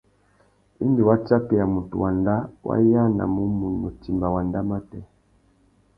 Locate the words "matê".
4.69-4.99